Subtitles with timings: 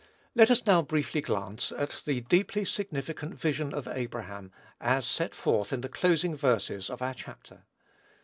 [0.33, 5.71] Let us now briefly glance at the deeply significant vision of Abraham as set forth
[5.71, 7.65] in the closing verses of our chapter.